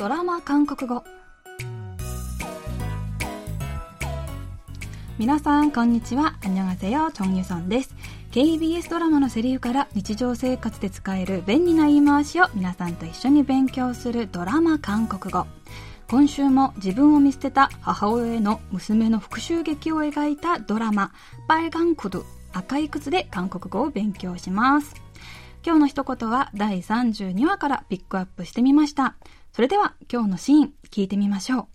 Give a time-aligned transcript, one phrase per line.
[0.00, 1.04] ドラマ韓国語。
[5.18, 6.38] 皆さんこんにちは。
[6.42, 7.94] アンニョガセヨチョンユソンです
[8.32, 15.46] KBS ドラマのセリフから日常生活で使える便利な言い回しを皆さんと一緒に勉強するドラマ韓国語。
[16.08, 21.12] 今週も自分を見捨てた母親への娘の復讐劇を描いたドラマ
[21.46, 22.24] 「バイガンクド
[22.54, 25.09] 赤い靴」で韓国語を勉強します。
[25.65, 29.15] 今日の一言は第32話からピックアップしてみました
[29.53, 31.67] それでは今日のシーン聞いてみましょう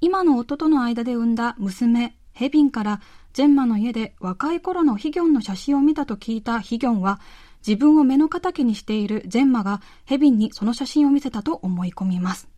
[0.00, 3.00] 今の夫との間で産んだ娘、ヘビンから
[3.32, 7.20] ジェンマの家で若い頃のヒギョンの写真を見たと聞いたヒギョンは
[7.66, 12.48] 自分を目の敵にしているジェンマがヘビンにその写真を見せたと思い込みます。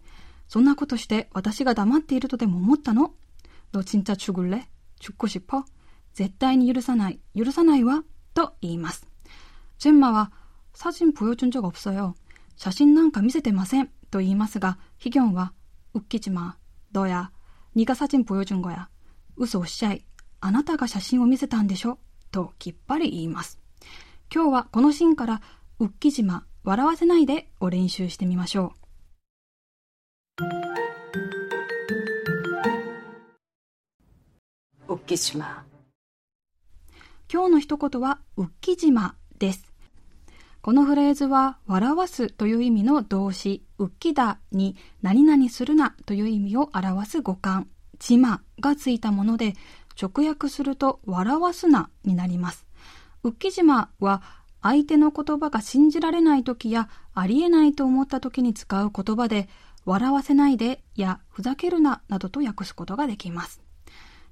[0.48, 3.14] そんなことして私が黙っているとでも思ったの
[3.74, 5.64] 너진짜죽을래죽고싶어
[6.14, 9.08] 絶対に許さない、許さないわ、と言います。
[9.80, 10.32] ジェンマは、
[10.74, 12.16] 사진보여준적없어요
[12.58, 15.54] 写真なんか見せてません、と言いますが、ヒギョンは、
[15.94, 16.58] 웃기지 마、
[16.92, 17.32] どや、
[17.76, 18.90] 네가사진보여준거 야、
[19.36, 20.06] 嘘おっしゃい、
[20.40, 22.00] あなたが写真を見せたんでしょ、
[22.32, 23.60] ときっぱり言います。
[24.34, 25.42] 今日はこのシーンから、
[25.80, 28.74] ウッキジマ、笑わせないでを練習してみましょ
[34.88, 34.94] う。
[34.94, 35.66] 웃기지 마。
[37.32, 39.69] 今日の一言は、ウッキジマです。
[40.63, 47.67] このフレーズは、笑わすという意味の動詞、ウッキダに何々するなという意味を表す語感、
[47.99, 49.55] ジマがついたもので、
[50.01, 52.67] 直訳すると、笑わすなになります。
[53.23, 54.23] ウッキジマは、
[54.61, 59.49] 相手の言葉が信じられない時やありえないと思った時に使う言葉で、
[59.87, 63.63] 笑わせないでやふざけるななどと訳すことができます。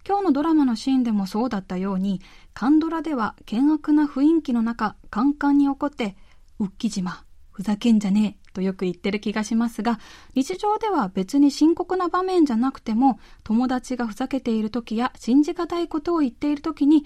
[0.06, 2.20] 今日のドラマのシーンでもそうだったように、
[2.54, 6.16] カンドラでは険悪な雰囲気の中、カンカンに怒って、
[6.58, 9.98] ウッキ島、ふざけんじゃねえとよく言ってる気がしますが、
[10.34, 17.04] 日常では別に深刻な場面じゃなくても、友達がふざけている時や信じがたいことを言っている時に、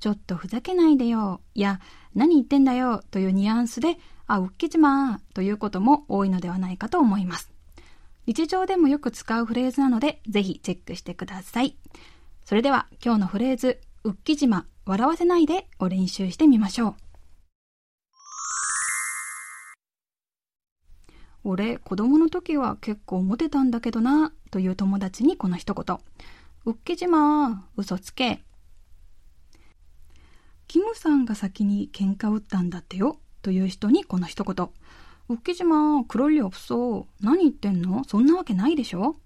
[0.00, 1.80] ちょっとふざけないでよ、や、
[2.14, 7.52] 何言ってんだよ、というニュアンスで、あ、うっきじまー、ということも多いのではないかと思います。
[8.26, 11.76] 日常でもよく使うフレーズなので、ぜひチェックしてください。
[12.44, 16.94] それでは今日のフレーズ、うっきじま、笑わせないでを練習してみましょう。
[21.44, 25.98] 俺、子供の時は結構モテたんだけどな、という友達にこの一言。
[26.64, 28.42] うっきじま、嘘つけ。
[30.66, 34.68] キムさんが先に喧嘩打ったんだってよ、という人にこの一言。
[35.28, 37.06] うっきじま、黒いり없 어。
[37.20, 38.02] 何言ってんの？
[38.04, 39.16] そんなわけないでしょ？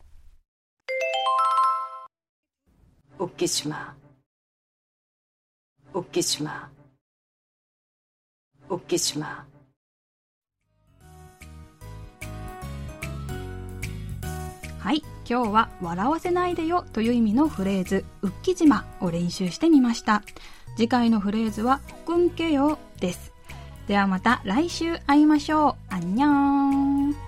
[3.18, 3.96] 웃기지 마。
[5.94, 6.70] 웃기지 마。
[8.70, 9.46] 웃기지 마。
[14.80, 15.04] はい。
[15.30, 20.24] 今日は笑わせないでよという意味のフレーズ、ウッキジマを練習してみました。
[20.76, 23.32] 次回のフレーズは、くんけよです。
[23.88, 25.94] ではまた来週会いましょう。
[25.94, 27.25] あんにゃーん。